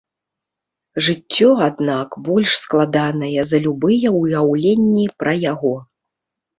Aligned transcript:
Жыццё, 1.07 1.49
аднак, 1.67 2.17
больш 2.29 2.51
складанае 2.63 3.41
за 3.53 3.57
любыя 3.69 4.17
ўяўленні 4.21 5.05
пра 5.23 5.41
яго. 5.51 5.75